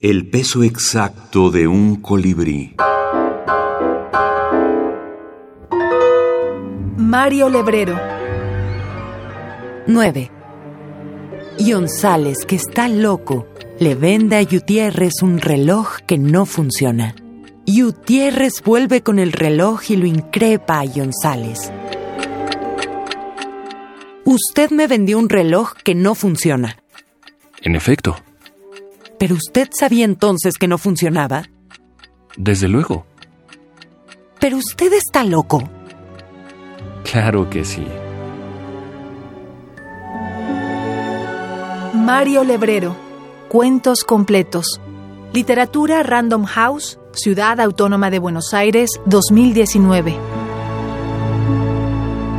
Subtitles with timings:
[0.00, 2.76] El peso exacto de un colibrí.
[6.96, 7.98] Mario Lebrero.
[9.88, 10.30] 9.
[11.58, 13.48] González, que está loco,
[13.80, 17.16] le vende a Gutiérrez un reloj que no funciona.
[17.66, 21.72] Gutiérrez vuelve con el reloj y lo increpa a González.
[24.24, 26.78] Usted me vendió un reloj que no funciona.
[27.62, 28.16] En efecto,
[29.18, 31.44] ¿Pero usted sabía entonces que no funcionaba?
[32.38, 33.04] desde luego.
[34.40, 35.68] Pero usted está loco.
[37.04, 37.86] Claro que sí.
[41.92, 42.96] Mario Lebrero.
[43.48, 44.80] Cuentos completos.
[45.32, 50.16] Literatura Random House, Ciudad Autónoma de Buenos Aires, 2019.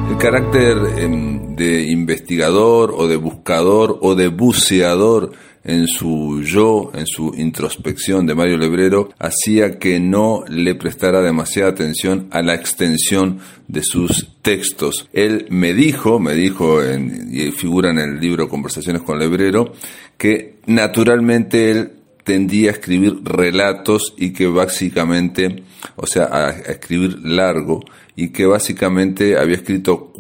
[0.10, 5.32] El carácter em, de investigador o de buscador o de buceador
[5.64, 11.70] en su yo, en su introspección de Mario Lebrero, hacía que no le prestara demasiada
[11.72, 15.08] atención a la extensión de sus textos.
[15.14, 19.74] Él me dijo, me dijo, en- y figura en el libro Conversaciones con Lebrero,
[20.18, 21.92] que naturalmente él
[22.30, 25.64] tendía a escribir relatos y que básicamente,
[25.96, 27.84] o sea, a, escribir largo
[28.16, 30.14] y que básicamente había escrito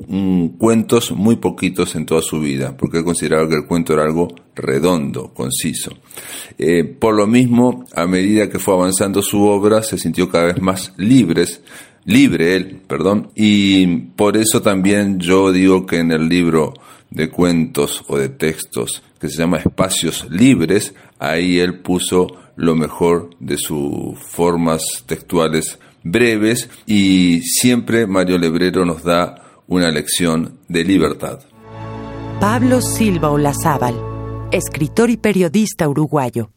[0.58, 4.28] cuentos muy poquitos en toda su vida, porque él consideraba que el cuento era algo
[4.56, 5.92] redondo, conciso.
[6.58, 10.60] Eh, por lo mismo, a medida que fue avanzando su obra, se sintió cada vez
[10.60, 11.62] más libres,
[12.06, 13.86] libre él, perdón, y
[14.16, 16.74] por eso también yo digo que en el libro
[17.10, 23.30] de cuentos o de textos que se llama Espacios Libres, ahí él puso lo mejor
[23.40, 31.40] de sus formas textuales breves y siempre Mario Lebrero nos da una lección de libertad.
[32.40, 33.96] Pablo Silva Olazábal,
[34.52, 36.52] escritor y periodista uruguayo.